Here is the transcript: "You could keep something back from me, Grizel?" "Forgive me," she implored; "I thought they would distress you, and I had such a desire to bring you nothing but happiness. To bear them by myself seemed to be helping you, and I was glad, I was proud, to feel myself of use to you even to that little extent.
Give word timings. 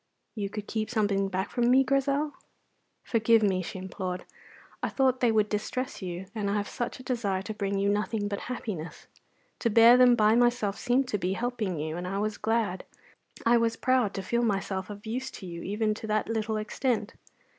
"You 0.33 0.49
could 0.49 0.65
keep 0.67 0.89
something 0.89 1.27
back 1.29 1.51
from 1.51 1.69
me, 1.69 1.83
Grizel?" 1.83 2.33
"Forgive 3.03 3.43
me," 3.43 3.61
she 3.61 3.77
implored; 3.77 4.25
"I 4.81 4.89
thought 4.89 5.19
they 5.19 5.31
would 5.31 5.47
distress 5.47 6.01
you, 6.01 6.25
and 6.33 6.49
I 6.49 6.55
had 6.55 6.65
such 6.65 6.99
a 6.99 7.03
desire 7.03 7.43
to 7.43 7.53
bring 7.53 7.77
you 7.77 7.87
nothing 7.87 8.27
but 8.27 8.39
happiness. 8.49 9.05
To 9.59 9.69
bear 9.69 9.97
them 9.97 10.15
by 10.15 10.33
myself 10.33 10.75
seemed 10.79 11.07
to 11.09 11.19
be 11.19 11.33
helping 11.33 11.77
you, 11.79 11.97
and 11.97 12.07
I 12.07 12.17
was 12.17 12.39
glad, 12.39 12.83
I 13.45 13.57
was 13.57 13.75
proud, 13.75 14.15
to 14.15 14.23
feel 14.23 14.41
myself 14.41 14.89
of 14.89 15.05
use 15.05 15.29
to 15.33 15.45
you 15.45 15.61
even 15.61 15.93
to 15.93 16.07
that 16.07 16.27
little 16.27 16.57
extent. 16.57 17.13